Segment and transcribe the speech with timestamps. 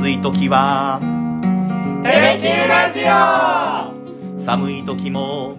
[0.00, 0.98] 暑い時は。
[2.02, 4.40] テレキューラジオ。
[4.42, 5.58] 寒い時も。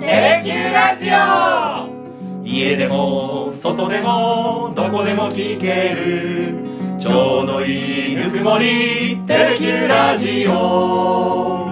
[0.00, 2.44] テレキューラジオ。
[2.44, 6.64] 家でも外でもどこでも聞ける。
[6.98, 9.20] ちょうどいいぬくもり。
[9.24, 11.70] テレキューラジオ。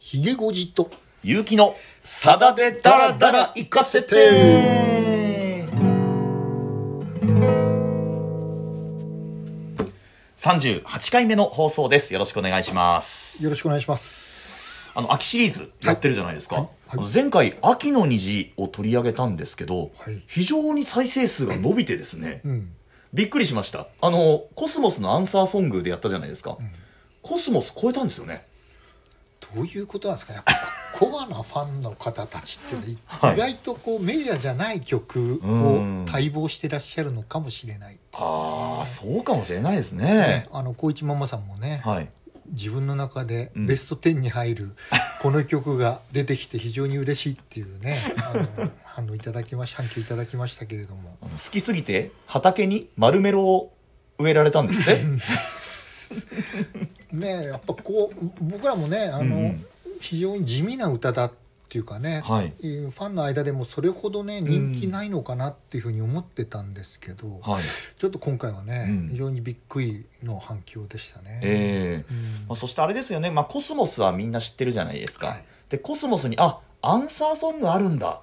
[0.00, 0.90] ひげごじと。
[1.22, 4.91] 勇気のさだでダラダラ行かせて
[10.42, 12.12] 38回目の放送です。
[12.12, 13.40] よろしくお願いします。
[13.44, 14.90] よろしくお願いします。
[14.92, 17.14] あの秋シリーズやってるじゃないですか、はいはい。
[17.14, 20.20] 前回秋の虹を取り上げたんですけど、はい。
[20.26, 22.74] 非常に再生数が伸びてですね、うん。
[23.14, 23.86] びっくりしました。
[24.00, 26.58] あのコスモスのアンサーソングでやったじゃないですか、
[27.22, 28.44] コスモス超えたんですよね。
[29.54, 30.52] どういうことなんですかやっぱ
[31.10, 33.34] コアなファンの方たちってね、はい。
[33.34, 36.02] 意外とこうメジャーじゃない曲うん。
[36.02, 38.02] を待望してらっしゃるのかもしれないです。
[38.02, 40.04] ねああそうかもしれないですね。
[40.04, 42.08] ねあの光一ママさんもね、はい。
[42.50, 43.66] 自分の中でうん。
[43.66, 44.70] ベスト10に入る
[45.22, 51.16] この曲が出てきて非常に嬉しいっていうねあの反応いただきまし反響いただきましたけれども。
[51.22, 53.72] 好きすぎて畑に丸メロを
[54.18, 56.28] 植えられたんですっ
[57.10, 57.16] て？
[57.16, 59.66] ねやっぱこう僕らもねあの、うんうん
[60.02, 61.32] 非常に地味な歌だっ
[61.68, 62.52] ていうかね、はい。
[62.60, 67.62] ファンの間でもそれほどね人気ないのかなっていうふうに思ってたんですけど、はい。
[67.96, 69.08] ちょっと今回はね、うん。
[69.08, 71.40] 非常にびっくりの反響でしたね。
[71.42, 72.12] ええ。
[72.12, 72.46] うん。
[72.48, 75.44] まあ、そしてあれですよね、まあ、コスモスはみんな知ってるじゃないですか、はい。
[75.70, 78.20] でコスモスにあアンサーソングあるんだ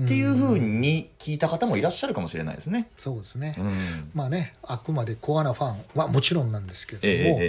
[0.00, 2.88] っていうふうに聞いた方もいらっしゃるかもしれないですね。
[2.96, 4.10] そうですね、うん。
[4.14, 7.40] まあねあくまでコアなファンはもちろんなんですけども、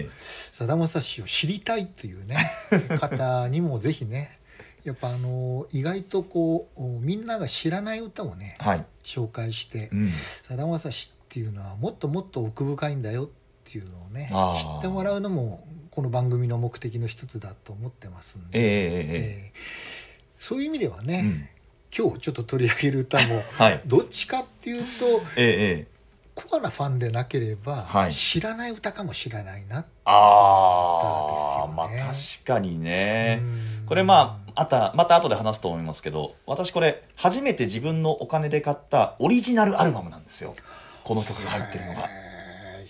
[0.51, 2.35] さだまさしを知りたいというね
[2.99, 4.37] 方にもぜひね
[4.83, 10.11] やっぱあの意外とこうみんなが知らない歌をねはい、紹介してうん。
[10.41, 13.29] さだまさしっていうのはもっともっと奥深いんだよっ
[13.63, 20.03] ていうのをね知ってもらうのもこの番組の目的の一つだと思ってますんで、えええー
[20.43, 21.47] そういう意味ではね、えうん
[21.95, 23.81] 今日ちょっと取り上げる歌も はい。
[23.85, 25.05] どっちかっていうと
[25.37, 25.87] ええええ。
[26.35, 28.11] コアなファンでなければはい。
[28.11, 32.43] 知らない歌かもしれないな、ああ、まあ歌ですよね。
[32.45, 33.39] 確かにね。
[33.41, 33.45] う
[33.83, 33.85] ん。
[33.85, 40.55] これまああたまた後で話すと思いますけど私これ初めて自分のお金で買ったオリジナルアルバムなんですよ。
[41.03, 42.22] この曲が入ってるのが。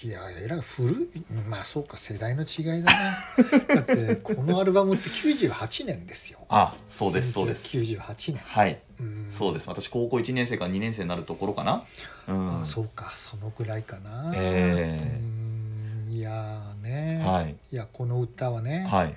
[0.04, 1.24] いやえらい古い。
[1.48, 3.16] まあそうか世代の違いだな。
[3.76, 6.40] だってこのアルバムって98年ですよ。
[6.50, 7.78] あそうですそうです。
[7.78, 8.38] 98年。
[8.44, 8.82] はい。
[9.00, 9.28] うん。
[9.32, 9.68] そうです。
[9.70, 11.86] 私高校1年生から2年生になるところかな。
[12.28, 12.62] うん。
[12.62, 14.34] あそうかそのぐらいかな。
[14.36, 15.20] ええ。
[15.20, 16.12] うん。
[16.12, 17.56] いやーね、はい。
[17.72, 19.16] いやこの歌はね、はい。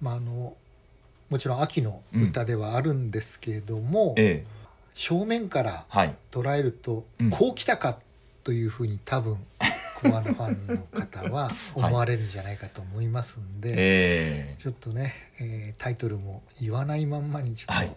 [0.00, 0.56] まああの
[1.30, 4.46] もちろん秋の歌ではあるんですけれども、ええ。
[4.92, 6.16] 正面からはい。
[6.32, 7.30] 捉えると、うん。
[7.30, 7.96] こう来たか
[8.42, 9.38] というふうに多分
[10.02, 14.54] コアのファンの方は思われるんじゃないかと思いますんで、ええ。
[14.58, 17.96] ちょっとね、えータイトルも言わないまんまにちょっと、はい。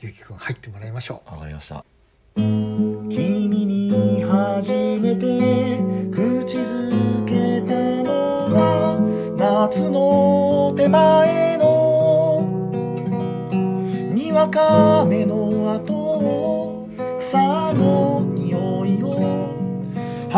[0.00, 1.30] ゆうきくん入ってもらいましょう。
[1.32, 1.84] わかりました。
[2.36, 5.78] 君に初めて
[6.12, 7.74] 口づけた
[8.04, 8.96] のが
[9.36, 12.46] 夏の手前の
[14.14, 16.88] にわか雨の後
[17.18, 18.17] 草の匂いを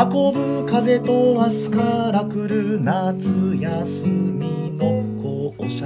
[0.03, 5.85] 運ぶ風と明日から来る夏休みの校舎。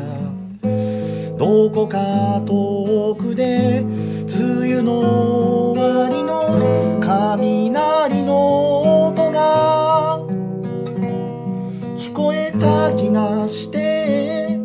[1.37, 10.21] どこか遠くで梅雨の終わりの雷の音が。
[11.97, 14.57] 聞こえた気がして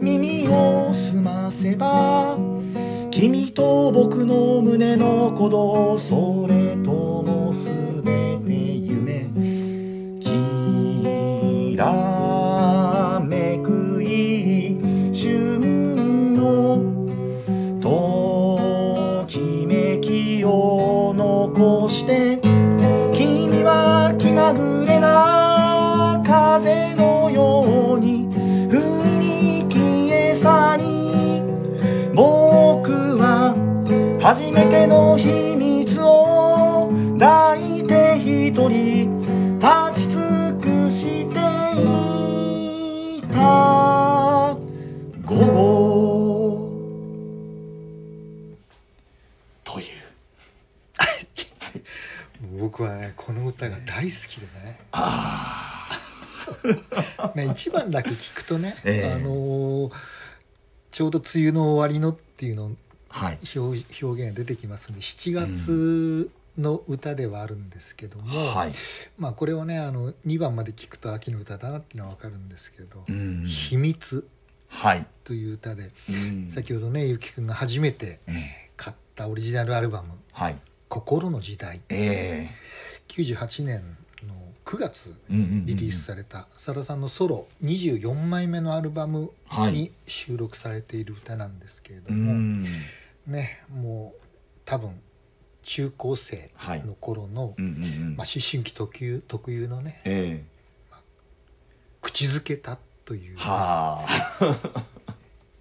[0.00, 2.38] 耳を澄ませば
[3.10, 6.53] 君と僕の胸の鼓動それ
[34.24, 39.20] 初めての秘密を抱いて一人
[39.58, 39.68] 立
[40.00, 41.34] ち尽くして
[43.18, 44.56] いた
[45.26, 46.70] 午後
[49.62, 49.86] という。
[52.58, 54.78] 僕はねこの歌が大好きでね。
[57.44, 59.12] ね一番だけ聞くとね、ええ。
[59.12, 59.92] あのー
[60.90, 62.74] ちょうど梅雨の終わりのっていうのはい
[63.56, 68.72] 表表現が出てきますんで7月の歌ではあるんですけども、はい。
[69.18, 73.44] まあこれをねあの2番まで聞くと秋の歌だなっていうのは分かるんですけど「うん。
[73.46, 74.26] 秘密
[74.68, 76.50] はい」という歌で、うん。
[76.50, 78.34] 先ほどねゆきくんが初めてうん
[78.76, 80.56] 買ったオリジナルアルバムはい
[80.88, 81.82] 「心の時代。
[81.88, 82.48] え」
[83.08, 83.82] 98年
[84.26, 84.34] の
[84.64, 85.60] 9月うんうんうんうん。
[85.60, 89.72] にリリースされたさださんのソロ24枚目のアルバムはい。
[89.72, 92.64] に収録されている歌なんですけれども、ん
[93.26, 94.20] ねもう
[94.64, 95.00] 多分
[95.62, 96.50] 中高生
[96.86, 100.44] の頃の、まあ、思春期特有特有のねえ
[102.02, 104.06] 口づけたというえはあ。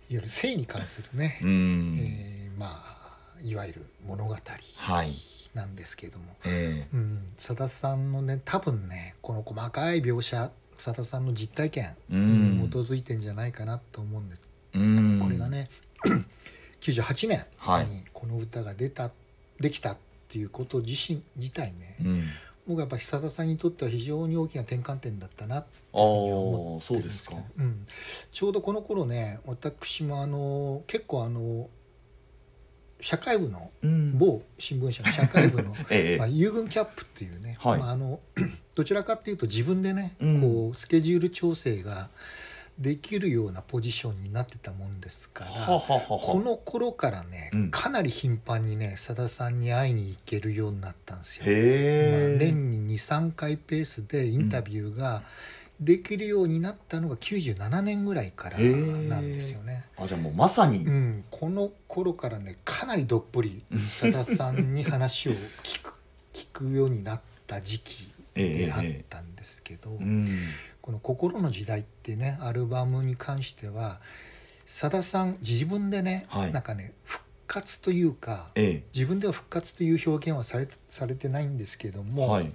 [0.09, 1.97] いわゆる性に関するね、うん。
[1.99, 2.93] えーまあ
[3.41, 5.09] いわゆる物語はい。
[5.53, 15.19] なんですけれども、えうん、さださんのね多分ねこの細かい描写さださんの実体験に基づいてんじゃないかなと思うんです、うん。
[15.21, 15.69] これがね
[16.91, 17.85] 98年はい。
[17.85, 19.11] にこの歌が出た、
[19.59, 19.97] できたっ
[20.27, 22.23] ていうこと自身自体ねうん。
[22.67, 27.85] 僕はやっぱ久田さんにとっては非常に大きな転換点だったなって思あってるんですけど、うん、
[28.31, 31.69] ちょうどこの頃ね私もあの結構あの
[33.01, 34.17] 社会部のうん。
[34.17, 36.17] 某新聞社の社会部の ええ。
[36.17, 37.79] まあ、遊軍キャップっていうね、はい。
[37.79, 38.21] まあ、あの
[38.75, 40.41] どちらかっていうと自分でね、うん。
[40.41, 42.09] こうスケジュール調整が
[42.79, 47.71] できるようなポジションになってたもんですから、この頃からね、うん。
[47.71, 51.45] かなり頻繁にねさださんに会いに行けるようになったんですよ。
[51.45, 51.53] まあ、
[52.39, 55.23] 年に23回ペースでインタビューが
[55.79, 59.85] できるようになったのが97年ぐらいからなんですよね。
[59.97, 60.83] あじゃあもうまさに。
[60.83, 65.33] うん、この頃からねかなりどっぷり さださんに話を
[65.63, 65.93] 聞く
[66.33, 70.27] 聞くようになった時期であったんですけど、うん。
[70.81, 74.01] この「心の時代」ってねアルバムに関しては
[74.65, 76.53] さださん自分でね、はい。
[76.53, 82.51] なんかね復活というかえ自分では復活という表現はされされてないんですけどえも、はい。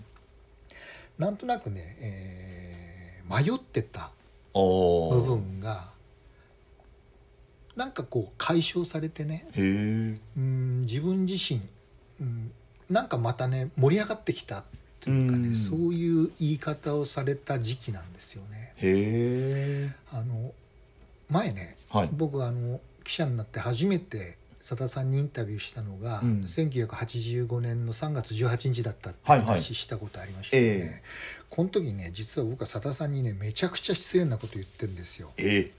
[1.18, 2.98] なんとなくね、えー
[3.28, 4.10] 迷ってた
[4.54, 5.90] お部分が
[7.76, 11.60] なんかこう解消されてねうん自分自身、
[12.20, 12.50] うん、
[12.90, 14.64] なんかまたね盛り上がってきた
[15.00, 18.72] というかね、うんそういう言い方をされた時期なんですよね。
[18.76, 19.92] へえ。
[20.12, 20.52] あの
[21.28, 22.08] 前ね、はい。
[22.12, 26.40] 僕あの記者になって初めてさださんにインタビューしたのが、うん。
[26.40, 29.46] 1985年の3月18日だったってはいはい。
[29.48, 31.02] 話したことありましたよね。
[31.02, 31.02] え
[31.50, 35.30] この時ね実は僕はさださんにねめちゃくちゃ失礼なこと言ってるんですよ。
[35.38, 35.72] ええ。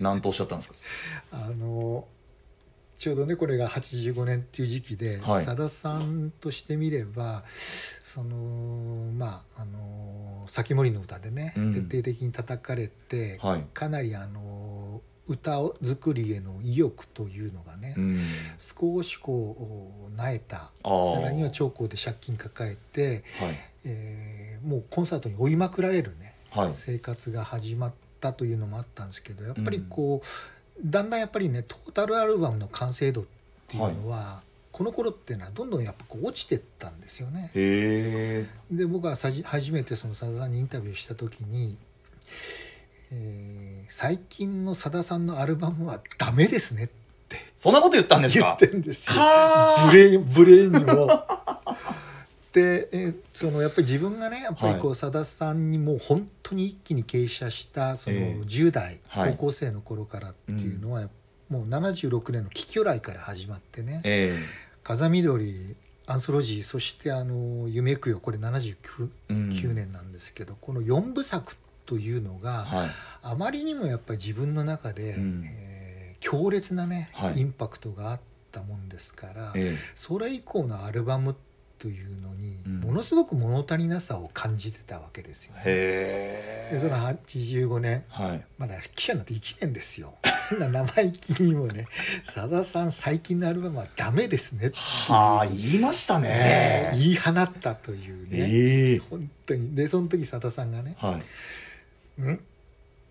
[0.00, 0.76] なんとおっしゃったんですか？
[1.32, 2.06] あの
[3.00, 5.44] ちょうどねこれが85年っていう時期ではい。
[5.44, 7.44] さだ、さんとしてみれば
[8.02, 11.72] そのまああの先森の歌でね、うん。
[11.72, 13.64] 徹底的に叩かれて、はい。
[13.72, 18.20] かなりあの歌を作りへの意欲というのがね、うん。
[18.58, 20.70] 少しこうなえた。
[20.84, 23.58] さらには長江で借金抱えて、はい。
[23.86, 26.70] えーもうコンサートに追いまくられるね、はい。
[26.74, 30.26] 生活が始まったというのもあったんですけどやっぱりこう、
[30.84, 33.24] だんだんやっぱりねトータルアルバムの完成度っ
[33.68, 34.42] ていうのは、
[34.72, 37.50] この頃っていうのはどんどんやっぱこう落ちてったんですよね。
[38.70, 41.76] で僕はさじ初めてそのさださんにインタビューした時に、
[43.12, 46.88] えー最近のさださんのアルバムはダメですね」っ
[47.28, 49.20] てそんなこと言ったんです言かってんですよ。
[49.90, 51.08] ブレインブレインにも。
[52.52, 58.40] でえーそのやっぱり自分がねやっぱりこはうさださんにもう本当に一気に傾斜したそのええ。
[58.44, 59.30] 10代、はい。
[59.32, 61.08] 高校生の頃からっていうのは、
[61.48, 64.00] もう76年の「貴巨来」から始まってね。
[64.04, 64.36] え
[64.82, 69.48] 「風見鶏」アンソロジーそしてあの「夢供養」これ79えうん。
[69.50, 71.54] 9年なんですけど、この4部作
[71.86, 72.90] というのが、はい。
[73.22, 75.44] あまりにもやっぱり自分の中で、うん。
[75.46, 75.80] えー
[76.22, 77.40] 強烈なね、はい。
[77.40, 78.20] インパクトがあっ
[78.52, 81.34] たもんですから、えそれ以降のアルバム
[81.80, 82.80] というのに、うん。
[82.80, 88.44] ものすごく物足りなさを感じてたわけですよ、えへえでその85年はい。
[88.58, 90.14] まだ記者になって1年ですよ。
[90.58, 91.86] 生意気にもね
[92.22, 96.28] 「さださん最近のアルバムはダメですね」ってはあ言いましたね。
[96.28, 98.98] ね言い放ったというね、ええ。
[98.98, 99.74] 本当に。
[99.74, 101.22] でその時さださんがねはい
[102.22, 102.40] 「うん?」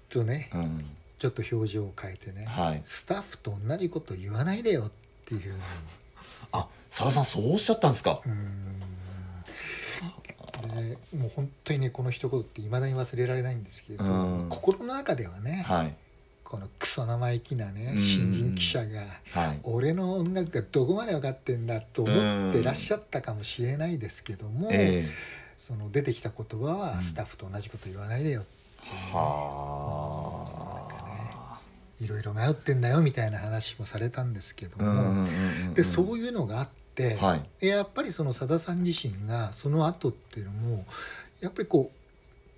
[0.10, 0.86] とねうん。
[1.18, 2.82] ちょっと表情を変えてね、はい。
[2.86, 4.92] スタッフと同じこと言わないでよっ
[5.26, 5.60] ていうふうに
[6.51, 8.22] あさださんそうおっしゃったんですか？
[8.25, 8.70] うーん。
[10.70, 14.50] でもう本当にねこの一言っていまだに忘れられないんですけれど、うん。
[14.50, 15.96] 心の中ではね、はい。
[16.44, 18.01] このクソ生意気なねうん。
[18.01, 19.60] 新人記者がはい。
[19.63, 22.12] 俺の音楽がどこまで分かってんだと思
[22.50, 25.06] ってらっしゃったかもしれないですけども、え
[25.58, 27.01] その出てきた言葉はうん。
[27.01, 28.46] スタッフと同じこと言わないでよっ
[28.82, 30.09] ていうえね、はあ
[32.01, 35.25] いろいろ迷ってんだよみたいな話もされたんですけども、
[35.74, 37.65] でそういうのがあってて、はい。
[37.65, 40.86] やっぱりそのさださん自身がその後っていうのも
[41.39, 41.98] やっぱりこう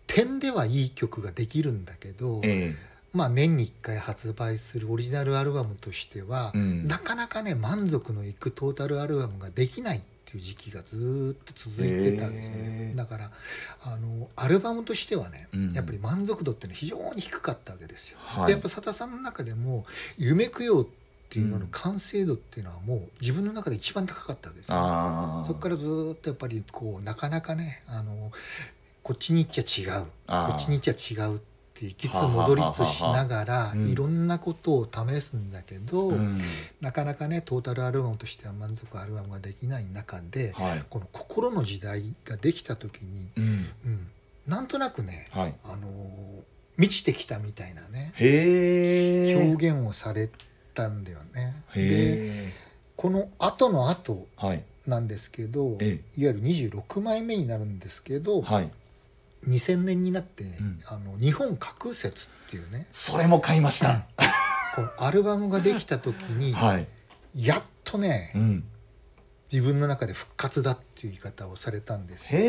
[0.07, 2.75] 点ではいい曲ができるんだけど、え
[3.13, 6.87] まあ年に1回発売するオリジナルアルバムとしては、うん。
[6.87, 12.93] なかなかね満足のいくトータルアルバムができないっていう時期がずーっと続いてたんですよね。
[12.95, 13.31] だから
[13.83, 15.71] あのアルバムとしてはね、うん。
[15.73, 18.17] やっぱり満足度っていうのは非常に低かったわけですよ。
[18.21, 18.45] はい。
[18.47, 19.85] でやっぱ佐田さんの中でも
[20.17, 20.85] 「夢供養」っ
[21.29, 24.75] ていうのの完成度っていうのはもう自分の中で一番高かったわけですよ。
[25.41, 25.47] ね。
[25.47, 28.31] そこからずーっとやっぱりこうなかなかねあの
[29.03, 30.05] こっちに行っちゃ違う。
[30.27, 31.39] こっちに行っちゃ違うっ
[31.81, 33.89] て行きつ戻りつしながらうん。
[33.89, 36.39] いろんなことを試すんだけど、うん。
[36.79, 40.85] なかなかねトータルアルバムとしては満足アルバムができない中で、はい。
[40.89, 43.43] この「心の時代」ができた時に、うん。
[43.85, 44.07] うん、
[44.47, 45.55] なんとなくね、はい。
[45.63, 50.29] あのー満ちてきたみたいなね表現をされ
[50.73, 51.53] たんだよね。
[51.75, 51.81] で
[52.47, 52.53] へ
[52.95, 54.27] この後の後
[54.87, 58.71] なんですけどいわえゆる26枚目になるんですけど、はい
[59.47, 60.79] 2000年になって、ん。
[60.87, 62.87] あの日本架空説っていうね。
[62.91, 64.05] それも買いました。
[64.75, 66.87] このアルバムができた時に、 はい。
[67.35, 68.63] やっとねうん。
[69.51, 72.33] 自分の中で復活だっていう言い方をされたんです。
[72.33, 72.39] よ。
[72.39, 72.43] へ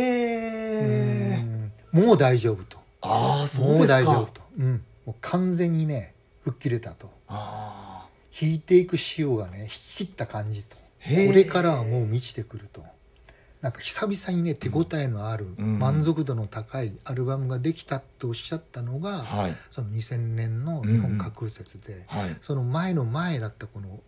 [1.34, 1.44] え
[1.92, 2.04] うん。
[2.04, 2.78] もう大丈夫と。
[3.00, 7.10] ああそうもう大丈夫と、うん、もう完全にね吹っ切れたと。
[7.26, 8.06] あ
[8.40, 10.76] 弾いていく潮がね引き切った感じと。
[10.76, 12.84] これからはもう満ちてくると
[13.62, 15.78] なんか久々にね手応えのある、うん。
[15.78, 19.56] 満足度の高いアルバムができたっておっしゃったのが、あはい。
[19.70, 22.36] その2000年の日本架空説で、はい。
[22.40, 24.00] その前の前だったこの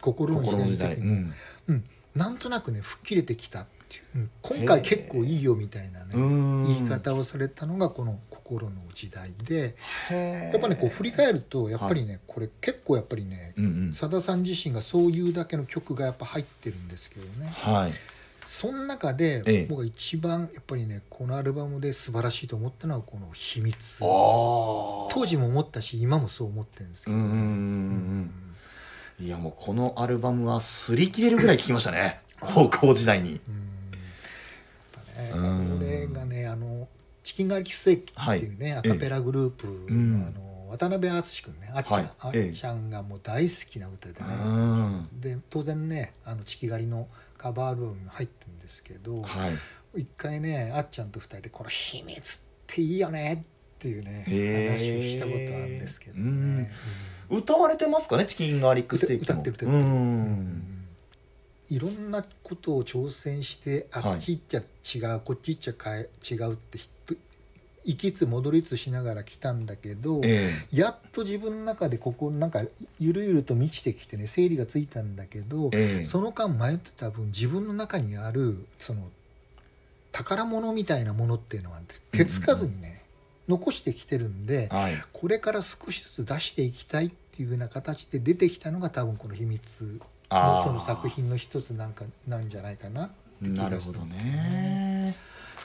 [0.00, 0.94] 心の時代心の時代。
[0.96, 1.34] うん。
[1.68, 1.84] うん。
[2.16, 4.30] なんとなくね吹っ切れてきたっていう、うん。
[4.42, 6.66] 今回結構いいよみたいなねうん。
[6.66, 9.76] 言い方をされたのがこの心の時代で
[10.10, 13.92] やっぱねこう振り返るとやっぱりね、これ結構やっぱりねうんうん。
[13.92, 17.48] さださん自身がそういうだけの曲がやっぱ入ってるんですけどね。
[17.52, 17.92] はい
[18.52, 19.66] その中でええ。
[19.70, 27.16] 僕が一番やっぱりねこのアルバムで素晴らしいと思ったのはこの「秘密」当時も思ったし今もそう思ってるんですけど。
[27.16, 27.22] ね。
[27.22, 28.32] うんうんうん
[29.18, 29.24] うん。
[29.24, 32.22] いやもうこのアルバムは擦り切れるぐらい聴きましたね。
[32.40, 33.28] 高校時代に。
[33.30, 33.36] うん。
[33.36, 33.38] や
[34.98, 35.78] っぱねうん。
[35.78, 36.88] これがねあの
[37.22, 38.90] チキンガーリックステーキっていうね、はい。
[38.90, 42.10] アカペラグループの,、うんあの渡辺敦君ねあっちゃん、はい。
[42.18, 45.02] あええっちゃんがもう大好きな歌でね、うん。
[45.20, 47.06] で当然ねあのチキ狩りの
[47.40, 50.00] カバーアルバムに入ってるんですけど、はい。
[50.02, 56.28] 一回ねあっちゃんと二人で「この秘密っていいよね」っていうね話をしたことあるんですけどね、うん。
[56.58, 56.68] うん
[57.40, 58.26] 歌われてますかね？
[58.26, 59.40] チキンガーリックステーキも。
[59.40, 59.72] 歌ってる歌ってる。
[59.72, 60.32] ううん。
[60.32, 60.88] ん
[61.68, 66.78] いろんなことを挑戦してあっち行っちゃ違う、こっち行っちゃかえ違うって
[67.84, 72.62] 行きつ戻りつしながら来たんだけど、えやっと自分の中でここなんか
[72.98, 76.00] ゆるゆると満ちてきてね整理がついたんだけど、ええ。
[76.00, 79.08] えその間迷ってた分自分の中にあるその
[80.12, 81.80] 宝物みたいなものっていうのは
[82.12, 83.02] 手つかずにね、
[83.48, 85.02] 残してきてるんで、はい。
[85.12, 95.16] これから少しずつ出していきたいっていう風な形で出てきたのが多分この「秘密」のその作品の一つなんかなんじゃないかなって気なるほどがしてますね。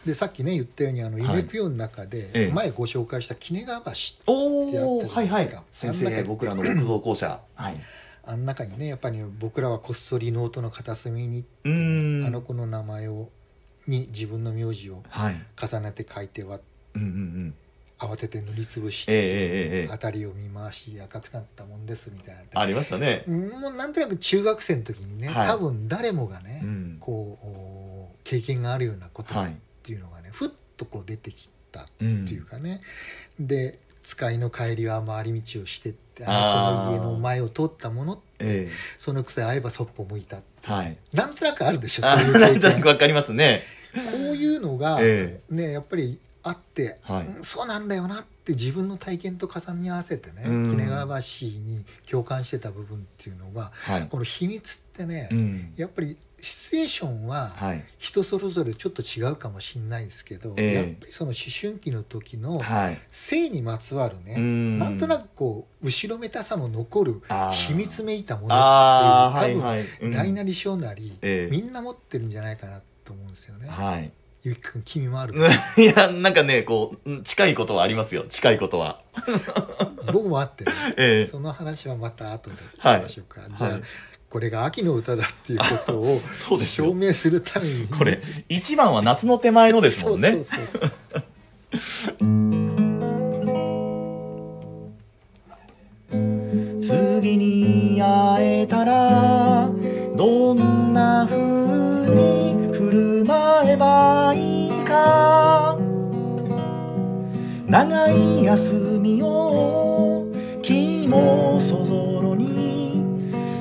[0.05, 1.38] でさっきね言ったようにあの「はい。
[1.38, 2.51] 夢供養」の中で、ええ。
[2.53, 3.91] 前ご紹介した鬼怒川橋
[4.27, 5.29] おってあおったじゃはいはい。
[5.29, 7.41] ないですか先生僕らの木造校舎。
[7.55, 7.77] はい。
[8.24, 12.25] あん中にねやっぱり僕らはこっそりノートの片隅に、うーん。
[12.25, 13.29] あの子の名前を
[13.88, 15.35] に自分の名字をはい。
[15.62, 16.59] 重ねて書いては
[16.95, 17.53] うんうんうん。
[17.97, 22.59] 慌てて塗りつぶしええて、辺りを見回し赤くなったもんですみたいな。
[22.62, 23.24] ありましたね。
[23.25, 25.47] もうなんとなく中学生の時にね、はい。
[25.47, 26.97] 多分誰もがね、うん。
[27.00, 29.33] こうお経験があるようなこと
[29.86, 32.82] っはいていうのがね、ふっとこう出てきたってうんいうかね、
[33.39, 40.98] で使いの帰りは回り道をしてってあの子の家の前を通ったものってえそのくせ会えばそっぽ向いたえはい。
[41.13, 43.63] なんとなくあるでしょあそういうなんとなくわかりますね。
[43.94, 47.27] こういうのが、えねやっぱりあって、はい。
[47.27, 50.72] うんそうなんだよなって自分の体験と重ね合わせてねうん。
[50.74, 54.08] 鬼怒川橋に共感してた部分っていうのがはい。
[54.10, 55.74] この秘密ってね、うん。
[55.75, 57.84] やっぱりシチュエーションははい。
[57.98, 60.74] 人それぞれちょっと違うかもしれないですけど、ええ。
[60.75, 63.00] やっぱりその思春期の時のはい。
[63.08, 64.78] 性にまつわるね、うん。
[64.78, 67.22] なんとなくこう後ろめたさの残る
[67.52, 71.56] 秘密めいたものっていう多分大なり小なり、ええ。
[71.56, 73.68] みんな持ってるんじゃないかなと思うんですよね。
[73.68, 74.12] はい。
[74.44, 75.34] ゆきくん君もある
[75.82, 78.25] いやなんかねこううん近いことはありますよ。
[78.30, 79.02] 近いことは。
[80.14, 81.25] 僕もあってね、 ええ。
[81.25, 83.82] その話はまた後でしはいましょうか、じゃあ、はい
[84.36, 86.20] これが秋の歌だっていうことを
[86.58, 87.88] 証明するために。
[87.88, 90.44] これ一番は夏の手前のですもんね。
[96.82, 99.70] 次に会えたら
[100.18, 101.38] どんな風
[102.13, 105.77] に振る舞えばいいか。
[107.70, 110.27] 長い休みを
[110.62, 111.85] 君もそ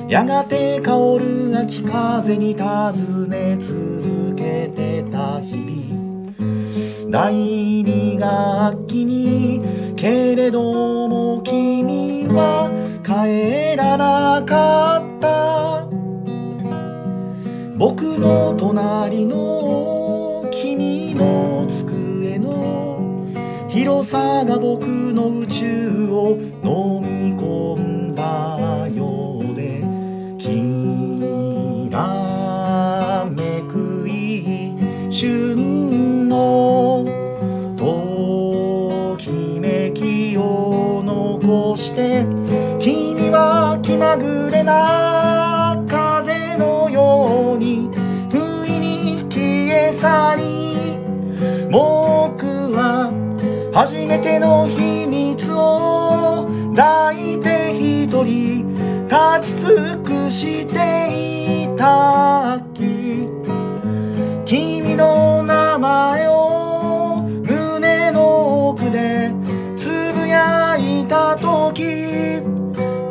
[0.07, 7.09] やがて香る秋風に尋ね続けてた日々。
[7.09, 9.61] 第二学期に
[9.95, 12.69] けれども君は
[13.03, 15.87] 帰らなかった。
[17.75, 23.25] 僕の隣の君の机の
[23.69, 28.04] 広さが僕の宇宙を飲み込んだ。
[35.15, 37.05] い旬の
[37.77, 39.29] とき
[39.61, 42.25] めきを残して
[42.79, 47.89] 君は気まぐれな風のように
[48.29, 50.97] 不意に消え去り
[51.71, 53.13] 僕は
[53.73, 62.74] 初めての秘密を抱いて一人立ち尽くしていた。
[64.55, 69.33] 君の名前を胸の奥で
[69.75, 72.39] つぶやいた時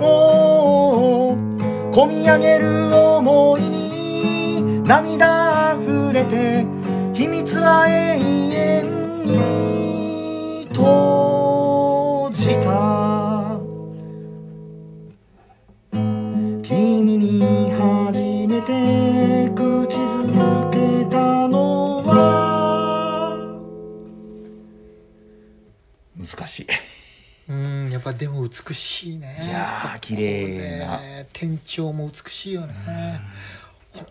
[0.00, 6.64] もう込み上げる思いに涙溢れて
[7.12, 8.18] 秘密は永
[8.54, 9.03] 遠
[28.66, 29.37] 美しいね。
[29.42, 30.99] いやー綺麗な。
[30.99, 32.75] ね天頂も美しいよね。
[33.92, 34.06] 本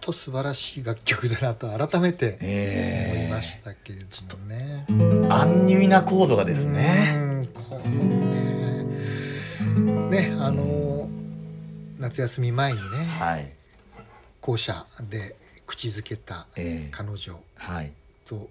[0.00, 7.12] 当素晴らしい楽曲だなと改めて思いえましたけれどもね、ー、アンニュイなコードがですね。
[7.14, 8.82] うんこのね。
[10.10, 11.08] ねあの
[11.98, 12.84] 夏休み前にね
[13.20, 13.52] はい。
[14.40, 17.92] 校舎で口づけたえー、彼女はい。
[18.26, 18.48] と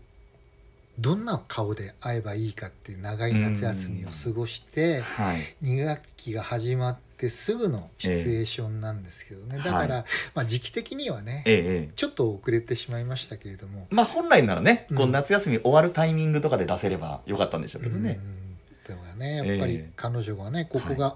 [0.99, 5.55] どんな顔で会えばいいかって長い夏休みを過ごしてはい。
[5.63, 18.19] 2学期が始まってすぐのシチュエーションなんですけどね、だから、はまあ、時期的にはねちょっと遅れてしまいましたけれども、まあ本来ならね、こううん夏休み終わるタイミングとかで出せればよかったんでしょうけどね。
[18.19, 18.41] うん
[18.87, 21.15] でもねやっぱりええ彼女がねここが、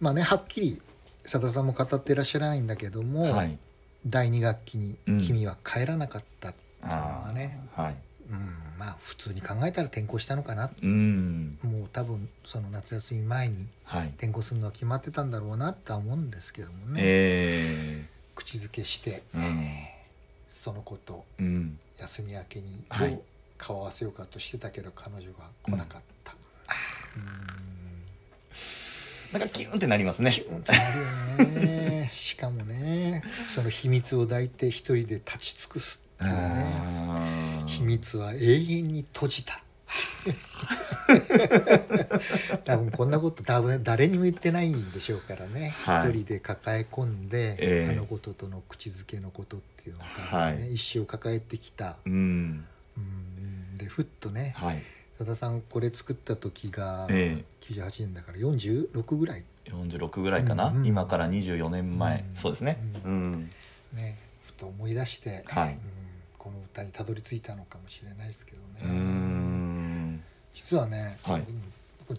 [0.00, 0.82] まあねはっきり
[1.24, 3.58] さださんも語ってらっしゃらないんだけども、はい。
[4.06, 5.18] 第2学期にうん。
[5.18, 7.82] 君は帰らなかったっていうのあはね、あ。
[7.82, 7.96] はい。
[8.30, 11.58] うん、まあ普通に考えたら転校したのかなうん。
[11.62, 14.08] もう多分その夏休み前にはい。
[14.08, 19.68] 転校するのは決まってたんだろうなとは思うんですけどもね、え口づけしてえうん。
[20.48, 21.78] そのことうん。
[21.98, 23.20] 休み明けにどはいう
[23.58, 26.34] 顔合わせようかとしてたけど彼女が来なかった、
[29.38, 30.32] なんかキュンってなりますね。
[30.32, 30.78] キュンとな
[31.38, 33.22] るよねしかもね
[33.54, 37.64] その秘密を抱いて一人で立ち尽くすね。
[37.66, 39.62] 秘密は永遠に閉じた。
[42.64, 45.74] 多分こんなこと多分誰にも言ってないんでしょうからね。
[45.82, 46.12] 一、はい。
[46.12, 47.90] 人で抱え込んで、ええ。
[47.90, 50.74] あのこととの口づけのことっていうのを多分ね、はい。
[50.74, 52.64] 一生抱えてきた、うん。
[52.96, 54.82] うん、でふっとねはい。
[55.18, 59.44] さださんこれ作った時がえ98年だから46ぐらい。
[59.66, 59.70] え。
[59.70, 62.36] 46ぐらいかな、うんうん今から24年前、うん。
[62.36, 62.78] そうですね。
[63.04, 63.50] うん。
[63.92, 65.72] ねふと思い出して、はい。
[65.72, 66.01] うん
[66.42, 68.92] この歌にたどり着いたのかもしれないですけどうね。
[68.92, 70.22] ん。
[70.52, 71.40] 実はね、はい。
[71.40, 71.46] うん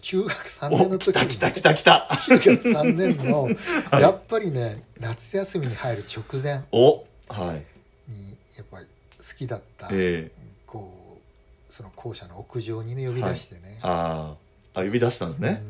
[0.00, 2.16] 中学3年お、の時に来た来た来た来た。
[2.16, 3.48] 中学3年の、
[4.00, 8.10] やっぱりね夏休みに入る直前お、はい。
[8.10, 10.32] にやっぱり好きだった、ええ。
[10.66, 14.34] こうその校舎の屋上にね呼び出してね、あ
[14.74, 15.62] あ、あ、呼び出したんですね。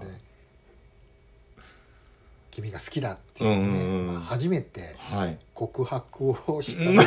[0.00, 0.06] で
[2.52, 4.96] 君が好きだっていうね、うんうんうんまあ初めて。
[5.54, 7.04] 告白をしたのが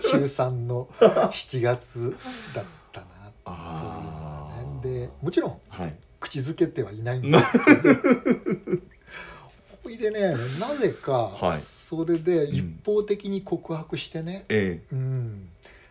[0.00, 2.16] 中3の 7月
[2.54, 5.94] だったなというのあがねーでもちろんはい。
[6.20, 7.94] 口づけてはいないんですけど
[9.82, 14.94] ほいでねなぜかはいそれで一方的に告白してね、ええ。
[14.94, 15.48] うん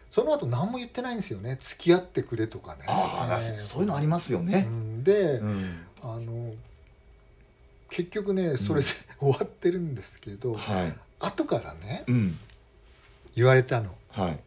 [0.09, 2.85] その後何も言ってないんですよね付き合ってくれとかね。
[3.59, 4.71] そういうのありますよねう。
[4.71, 5.77] んで、うん。
[6.01, 6.53] あの
[7.89, 8.87] 結局ねそれで
[9.19, 10.95] 終わってるんですけど、はい。
[11.19, 12.37] 後からねうん。
[13.35, 14.39] 言われたのはい。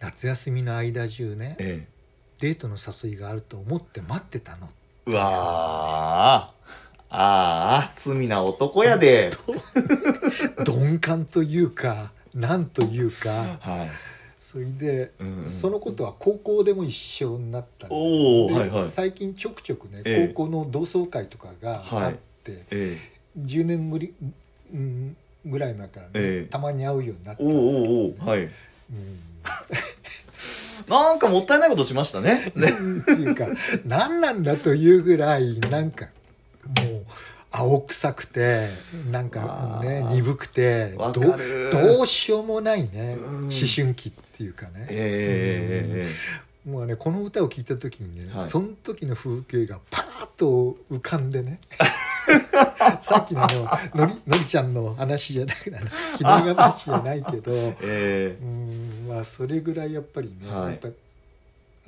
[0.00, 1.88] 夏休みの間中ねええ。
[2.40, 4.68] デートの誘いがあると思って待ってたの
[5.06, 5.22] うわ
[6.50, 6.54] あ。
[7.10, 9.30] ああ、罪な男やで。
[10.66, 13.90] 鈍感というかなんというかはい。
[14.38, 22.18] それで、うんうんそのことは高校でも一緒になったはいはい最近ちょくちょくね、ええ高校の同窓会とかがあって、
[22.70, 22.98] え
[23.38, 24.14] 10年ぶり、
[24.72, 26.50] うん、ぐらい前からね、ええ。
[26.50, 28.42] たまに会うようになったんですけど、おおおはい。
[28.42, 28.50] うん。
[30.88, 32.52] なんかもったいないことしましたね。
[32.54, 32.68] ね
[33.02, 33.46] っていうか
[33.86, 36.10] 何なんだというぐらいなんかも
[36.98, 37.04] う
[37.50, 38.68] 青臭くて
[39.10, 41.22] なんかね鈍くてわど
[42.02, 43.34] うしようもないねうん。
[43.44, 46.06] 思春期っていうかね、え
[46.66, 48.48] えもうねこの歌を聴いた時にね、はい。
[48.48, 51.60] その時の風景がパーッと浮かんでね
[53.00, 53.48] さっきのあ
[53.94, 57.52] ののりのりちゃんの話じゃないあのひなが話じゃないけど。
[57.82, 60.70] えうんまあそれぐらいやっぱりね、はい。
[60.72, 60.88] やっぱ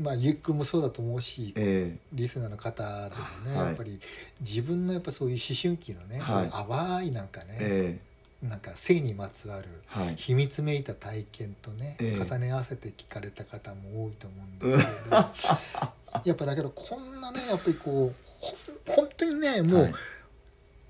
[0.00, 1.98] まあゆっくんもそうだと思うしええ。
[2.12, 3.66] リスナーの方でもね、はい。
[3.68, 4.00] やっぱり
[4.40, 6.28] 自分のやっぱそういう思春期のね、はい。
[6.28, 7.98] そういう淡いなんかね、え
[8.42, 9.68] なんか性にまつわる
[10.16, 12.24] 秘密めいた体験とね、ええ。
[12.24, 15.16] 重ね合わせて聞かれた方も多いと思うんですけれど。
[16.24, 19.94] やっぱだけどこんなねやっぱりこう本当にねもう、はい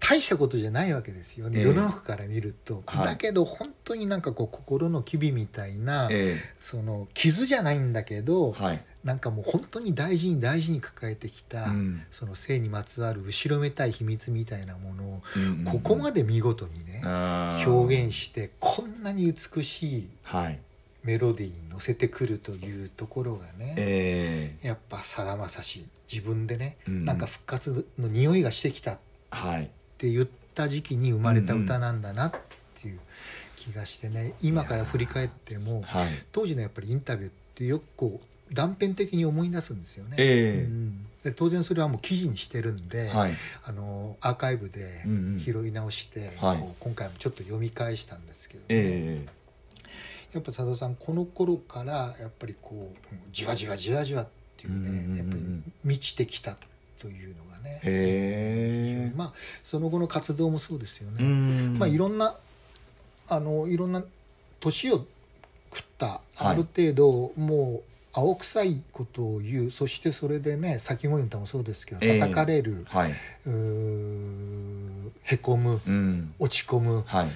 [0.09, 1.63] 大したことじゃないわけですよ、ええ。
[1.63, 3.07] 世の中から見ると、はい。
[3.07, 8.85] だけど本当になんかこう心の機微みたいな、えその傷じゃないんだけど、えはい。
[9.03, 12.03] なんかもう本当に大事に大事に抱えてきた、うん。
[12.11, 15.65] その性にまつわる後ろめたい秘密みたいなものをうんうんうん。
[15.65, 20.61] ここまで見事にね、表現してこんなに美しいはい。
[21.03, 24.67] メロディーに乗せてくるというところがね、ええ。
[24.67, 27.05] やっぱさだまさし自分でね、うん。
[27.05, 28.99] なんか復活の匂いがしてきた
[29.97, 32.33] っはいて言った時期に生まれた歌なんだなっ
[32.81, 33.01] ていう
[33.57, 36.09] 気がしてね今から振り返ってもはい。
[36.33, 40.17] 当時のやっぱりインタビューってよくこう断片的に思い出すんですよね。
[40.19, 40.63] ええ。
[40.63, 41.07] うん。
[41.25, 43.33] で当然それはもう記事にしてるんで、はい。
[43.65, 45.41] あのアーカイブでうんうん。
[45.41, 46.59] 拾い直して、はい。
[46.61, 49.27] こう今回もちょっと読み返したんですけどね、え
[50.33, 55.17] やっぱ佐田さんこの頃からやっぱりこううんじわじわじわじわっていうね、うんうんうんうん。
[55.17, 55.43] やっぱり
[55.85, 56.57] 満ちてきた
[57.01, 61.25] というのがね、えへえまあその後の活動もそうですよね。
[61.25, 61.77] うん。
[61.79, 62.35] まあいろんな
[63.29, 64.03] あのいろんな
[64.61, 65.05] 年を
[65.75, 66.21] 食ったはい。
[66.39, 72.19] ある程度もう青臭いことを言うそしてそれでね先も歌もそうですけどええ。
[72.19, 73.13] 叩かれる、はい。
[73.47, 76.35] うーへこむうん。
[76.39, 77.03] 落ち込む。
[77.07, 77.29] はい。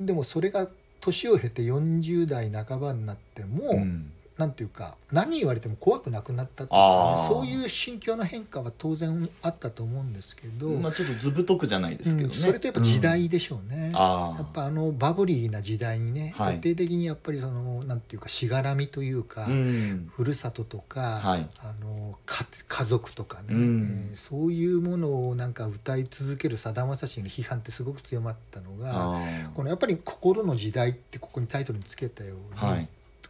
[0.00, 0.68] でもそれが
[1.00, 7.28] 年を経て40代半ばになっても、うんなんていうか何言われても怖くなくなったというかあー。
[7.28, 12.34] そういう心境の変化は当然あったと思うんですけど、まあちょっと図太くじゃないですけどね。
[12.34, 13.92] うんそれとやっぱ時代でしょうね。
[13.94, 16.60] ああやっぱあのバブリーな時代にね、はい。
[16.60, 20.10] 徹底的にやっぱりそのなんていうかしがらみというか、うん。
[20.14, 21.48] ふるさととか、はい。
[21.58, 24.08] あのか家族とかね、うん。
[24.10, 29.20] えーそういうものをなんか歌い続けるさだまさしの批判ってすごく強まったのがあ
[29.54, 32.88] このやっぱり「心の時代」ってここにタイトルにつけたように、あはい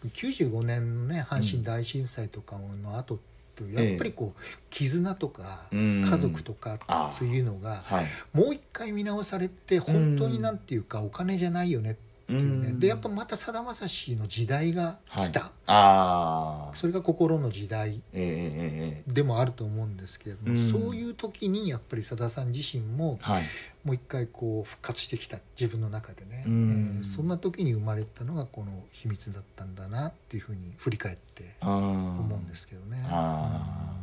[0.08, 6.04] 95年のね阪神大震災とかの後ってやっぱりこう絆とかうん。
[6.04, 6.78] 家族とか
[7.18, 8.06] というのがはい。
[8.32, 12.80] もう一回見直されて本当になんていうかお金じゃないよねってね、うん。
[12.80, 18.32] でやっぱまたさだまさしの時代が来た、ああそれが心の時代ええええ
[18.98, 20.70] ええでもあると思うんですけれども、うん。
[20.70, 23.42] そういう時にやっぱりさださん自身もはい。
[23.84, 26.96] もう一回こう復活してきた自分の中でね、うん。
[26.98, 33.04] えーそんな時に生まれたのがこの秘密だったんだなっていうふうに振り返って思思うんですけどね。
[33.08, 33.96] あ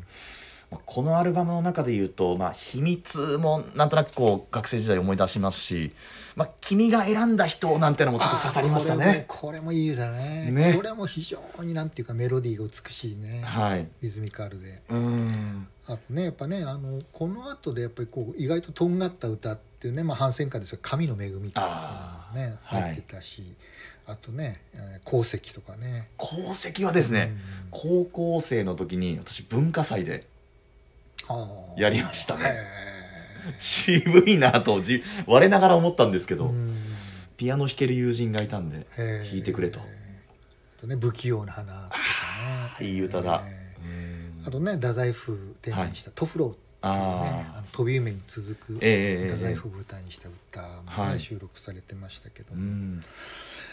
[0.85, 5.93] このアルバムの中で言うと、まあ、秘密もなんとなくこう学生時代思い出しますし
[6.35, 9.25] 「まあ、君が選んだ人」なんてのもちょっと刺さりましたね。
[9.27, 10.51] これもこれもいいだね。
[10.51, 10.73] ね。
[10.75, 13.87] これも非常になんていうかメロディーが美しいね、はい。
[14.01, 14.81] リズミカルで。
[14.89, 15.67] うん。
[15.87, 23.55] あとねやっぱねあのこの後でやっぱりこう意外ととんがった歌っていうね、まあ、反戦歌ですが「神の恵み」っていうのがね入ってたし、
[24.05, 26.09] あとね「えー鉱石」とかね。
[26.19, 27.35] 功績はですね、
[27.71, 30.27] 高校生の時に私文化祭で
[31.77, 32.43] やりましたね。
[32.45, 32.79] へ
[33.57, 36.53] 渋いなとじ我ながら思ったんですけど、
[37.37, 39.79] ピアノ弾ける友人がいたんで弾いてくれと。
[39.79, 39.83] あ
[40.81, 41.97] とね「不器用な花」とか
[42.81, 42.87] ね。
[42.87, 43.43] いい歌だ。
[44.45, 51.19] あとね太宰府テーマにした「トフロー」っていうね、あの飛び夢に続く太宰府を舞台にした歌もね、はい。
[51.19, 52.55] 収録されてましたけど。
[52.55, 53.03] も、うん。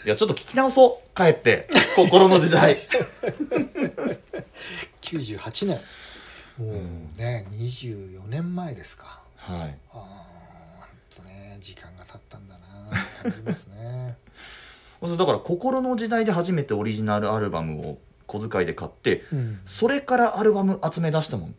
[0.05, 1.17] いやちょっと聞き直そう。
[1.17, 2.77] 帰って心の時代。
[5.01, 5.79] 98年
[6.57, 9.21] もうね、24年前ですか。
[9.35, 9.77] はい。
[9.91, 12.61] あーほんとね時間が経ったんだな。
[13.23, 14.17] 感じますね。
[15.01, 19.61] だから心の時代で初めてオリジナルアルバムを小遣いで買ってうん。
[19.65, 21.55] それからアルバム集め出したもん。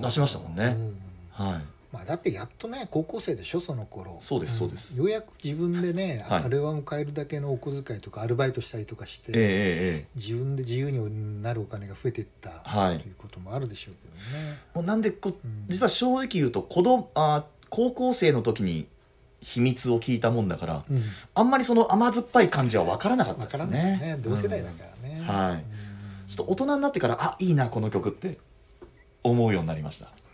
[0.00, 0.66] 出しましたもんね。
[0.66, 1.46] うん。
[1.46, 4.18] はいままあ、だってやっとね高校生でしょその頃。
[4.20, 4.94] そうですそうです。
[4.94, 6.44] んようやく自分でね、はい。
[6.44, 12.98] アルバム買えるだけのお小遣いとかアルバイトしたりとかして、ええええ自分で自由になるお金が増えていった、はい。
[12.98, 14.58] ということもあるでしょうけどね。
[14.74, 15.64] もうなんでこうん。
[15.68, 18.86] 実は正直言うと子供あ高校生の時に
[19.40, 21.02] 秘密を聞いたもんだからうん。
[21.34, 23.62] あんまりその甘酸っぱい感じは分からなかったですね。
[23.62, 24.22] わからないよね。
[24.22, 25.54] 同世代だからね、うんはい。
[25.54, 25.62] うん。
[26.28, 28.36] ちょっと大人になってからあいいなこの曲って
[29.22, 30.06] 思うようになりました。
[30.06, 30.25] うん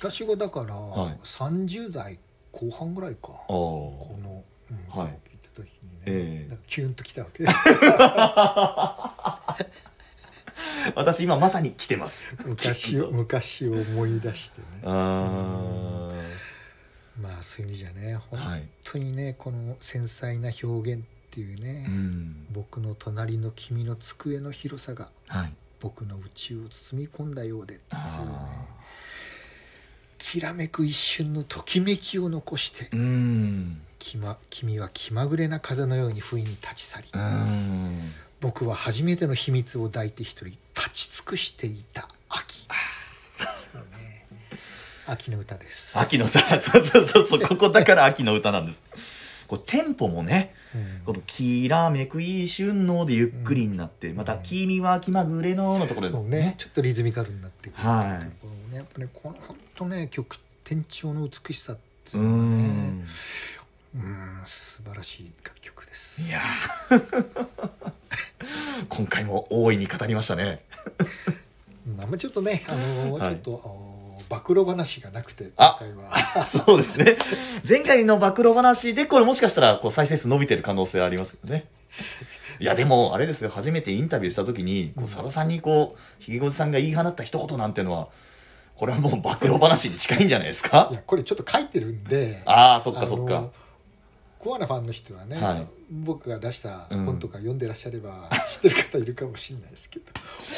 [0.00, 1.18] 私がだから、はい。
[1.22, 2.18] 30代
[2.52, 3.28] 後半ぐらいか。
[3.48, 4.44] この、
[4.88, 5.10] 歌を聴い。
[5.42, 7.42] た時にね、キュンときたわけ。
[7.44, 7.54] で す
[10.94, 12.34] 私今まさに来てます。
[12.44, 14.66] 昔を昔を思い出してね。
[14.84, 16.12] あ
[17.20, 18.40] まあそういう意味じゃね本
[18.84, 22.46] 当にねこの繊細な表現っていうね、うん。
[22.52, 25.52] 僕の隣の君の机の広さがはい。
[25.80, 28.08] 僕の宇宙を包み込んだようでっていうね。
[28.10, 28.66] あ
[30.30, 33.80] きらめく一瞬のときめきを残してーうん。
[33.98, 38.02] きま君は気まぐれな風のように不意に立ち去りうん。
[38.38, 42.68] 僕は初めての秘密を抱いて一人立ち尽くしていた秋。
[45.06, 45.98] 秋の歌です。
[45.98, 46.40] 秋の歌。
[46.44, 47.40] そうそうそうそう。
[47.40, 48.82] ここだから秋の歌なんです。
[49.46, 51.00] こうテンポもねうん。
[51.06, 56.54] この「きらめく一瞬の」でゆっくりになって、また「君は気まぐれの」のところでもうね。
[56.58, 61.76] ちょっとリズミカルになってくるっていうとはいころねやっぱねこの本当ね曲転調の美しさっ
[62.10, 63.06] てういうのがねん。
[63.96, 66.22] うん素晴らしい楽曲です。
[66.22, 67.70] いやー。
[68.88, 70.62] 今回も大いに語りましたね。
[71.96, 73.32] まあまあちょっとねあのはい。
[73.32, 76.10] ちょっとお暴露話がなくて今あ回は。
[76.36, 77.16] あ そうですね。
[77.66, 81.66] 前回の暴露話でこれもしかしたらこう再生数伸びてる可能性ありますけどね。
[82.60, 83.50] いやでもあれですよ。
[83.50, 88.08] 初めてインタビューした時にこう佐田さんにこうひげごじさんが言い放った一言なんてのは
[88.78, 90.88] これはもう暴露話に近いんじゃないですか？
[90.90, 93.48] いやこれちょっと書いてるんでああそっかそっか。
[94.38, 95.66] コアなファンの人はね、はい。
[95.90, 100.04] 僕が出したうん本とか読んでらっしゃれば知ってる方いるかもしれないですけど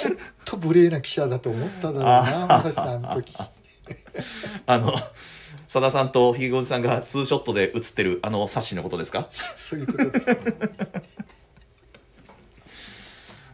[0.05, 3.33] 本当無礼な記者だと思っただろうな私さんの時。
[4.67, 9.29] あの佐田さんとひげごじさんがツーショットで写ってるあの冊子のことですか？
[9.57, 10.37] そういうことです、ね、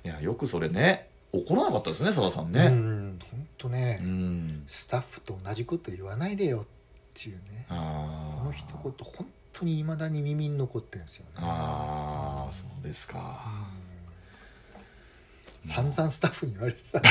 [0.04, 4.64] いやよくそれね怒らなかったですね佐田さんうねん本当ね、うん。
[4.66, 6.66] スタッフと同じこと言わないでよっ
[7.14, 7.66] ていうね。
[7.68, 11.32] あこの一言本当にいまだに耳に残ってるんですよね。
[11.38, 13.18] ああそうですか。
[15.64, 15.70] うん。
[15.70, 17.00] 散々スタッフに言われてた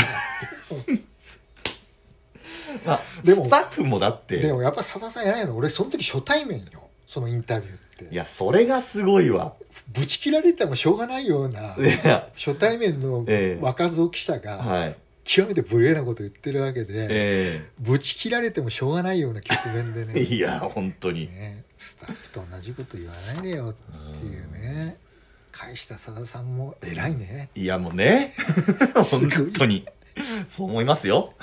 [2.86, 4.40] まあでもスタッフもだって。
[4.40, 5.56] でもやっぱさださんやないの。
[5.56, 6.90] 俺その時初対面よ。
[7.06, 8.06] そのインタビューって。
[8.12, 9.54] いやそれがすごいわ。
[9.94, 11.76] ぶち切られてもしょうがないような
[12.36, 13.64] 初対面のええ。
[13.64, 20.14] 若造記者がはい極めて無礼なこと言ってるわけで、えぶち切られてもしょうがないような局面でね。
[20.16, 21.26] え いや本当に。
[21.28, 24.98] ねスタッフと同じこと言わないでよっていうね。
[25.52, 27.50] 返したさださんも偉いね。
[27.56, 28.34] いやもう ね。
[28.94, 29.86] 本当に。
[30.48, 31.34] そう思いますよ。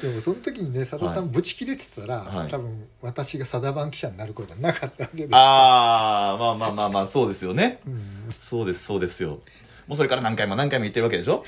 [0.00, 2.48] でもその時にねさださんぶち切れてたら、はい。
[2.50, 7.80] 多分私がさだ番記者になることはなかったわけですああまあまあまあまあそうですよね。
[7.86, 8.28] うん。
[8.40, 9.40] そうですそうですよ。
[9.86, 11.44] もうそれから何回も何回も言ってるわけでしょ？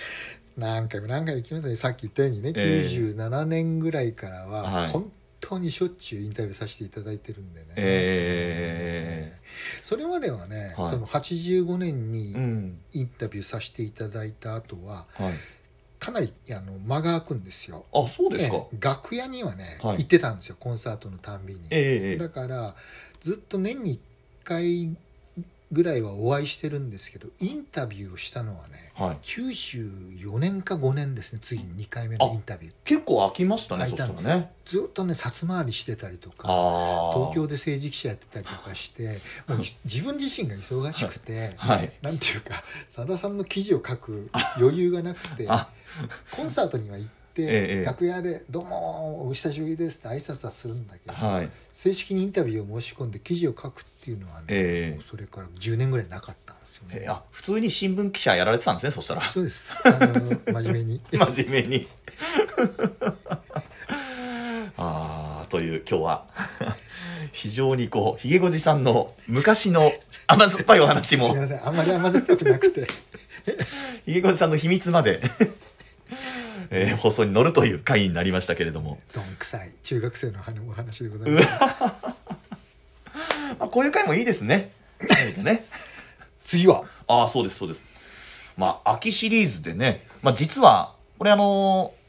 [0.60, 1.76] 何回も何回も行きますね。
[1.76, 2.86] さっき言ったようにね、ええ。
[2.86, 4.90] 97年ぐらいからははい。
[4.90, 9.38] 本当にしょっちゅうインタビューさせていただいてるんでね、え
[9.82, 10.86] それまではね、はい。
[10.86, 12.78] その85年えにうん。
[12.92, 15.32] インタビューさせていただいた後ははい。
[15.98, 17.86] かなりあの間が空くんですよ。
[17.92, 18.56] あそうですか。
[18.56, 18.76] ええ。
[18.80, 19.98] 楽屋にはね、はい。
[19.98, 20.56] 行ってたんですよ。
[20.58, 21.68] コンサートのたんびに。
[21.70, 22.74] えええだから
[23.20, 24.00] ずっと年に1
[24.44, 24.96] 回
[25.72, 29.16] ぐらいはお会いしてるんですけどインタビューをしたのはねえはい。
[29.22, 32.72] 94年か5年ですね次に2回目のインタビュー。
[32.84, 34.52] 結構飽きましたねいしたたらね。
[34.64, 36.48] ずっとね札回りしてたりとか
[37.14, 41.92] 東京で政治記者やってたりとかしてもう 自分自身が忙しくて、 はい。
[42.02, 44.28] なんていうかさださんの記事を書く
[44.58, 45.70] 余裕がなくてあ。
[46.30, 51.50] コンサートには行って、ええ楽屋で「どうもお久しぶりです」って挨拶はするんだけど、はい。
[51.70, 54.94] 正式にインタビューを申し込んで記事を書くっていうのはね、ええ。
[54.94, 57.00] もうそれから10年ぐらいなかったんですよね。
[57.02, 59.22] えあ普通に新聞記者やられてたんですねそしたら。
[59.22, 59.80] そうです。
[59.84, 61.00] あの真面目に。
[61.12, 61.88] 真面目に。
[64.76, 66.26] ああという今日は
[67.32, 69.90] 非常にこうひげごじさんの昔の
[70.26, 71.66] 甘酸っぱいお話すもみません。
[71.66, 72.86] あんまり甘酸っぱくなくて。
[74.04, 75.20] ひげごじさんの秘密まで、
[76.70, 81.48] えー放送に乗るという回になりましたけれども、どんくさい中学生のお話でございます。
[83.58, 84.72] まあ、こういう回もいいですね。
[85.00, 85.66] 何かね。
[86.44, 86.84] 次は？
[87.06, 87.82] ああそうですそうです。
[88.56, 92.00] まあ秋シリーズでね、まあ、実はこれあのー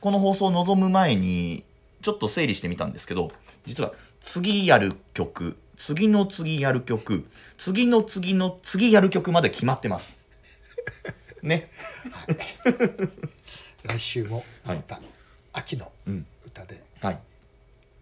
[0.00, 1.64] この放送を望む前に
[2.02, 3.32] ちょっと整理してみたんですけど
[3.64, 7.26] 実は次やる曲次の次やる曲
[7.58, 10.18] 次の次の次やる曲まで決まってます。
[11.42, 11.68] ね
[13.86, 14.76] 来週もはい。
[14.76, 15.00] また
[15.52, 16.26] 秋のうん。
[16.44, 17.18] 歌ではい。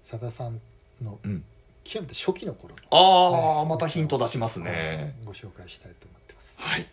[0.02, 0.60] さださん
[1.02, 1.44] のうん。
[1.84, 5.16] 極めて初期の頃のああまたヒント出しますね。
[5.24, 6.60] ご紹介したいと思ってます。
[6.62, 6.84] はい。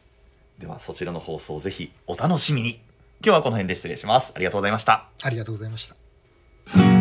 [0.60, 2.82] ではそちらの放送ぜひお楽しみに。
[3.24, 4.34] 今日はこの辺で失礼します。
[4.36, 5.10] ありがとうございました。
[5.24, 7.01] ありがとうございました。